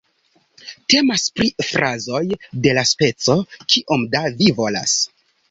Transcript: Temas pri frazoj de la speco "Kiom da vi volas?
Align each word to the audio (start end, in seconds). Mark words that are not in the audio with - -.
Temas 0.93 1.25
pri 1.39 1.49
frazoj 1.67 2.23
de 2.65 2.73
la 2.79 2.85
speco 2.93 3.37
"Kiom 3.75 4.09
da 4.17 4.25
vi 4.41 4.51
volas? 4.65 4.99